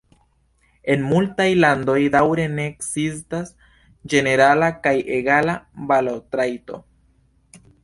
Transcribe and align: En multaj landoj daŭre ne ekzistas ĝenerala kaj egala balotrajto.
En 0.93 1.03
multaj 1.09 1.45
landoj 1.63 1.97
daŭre 2.15 2.47
ne 2.53 2.65
ekzistas 2.71 3.53
ĝenerala 4.15 4.73
kaj 4.89 4.97
egala 5.21 5.59
balotrajto. 5.93 6.83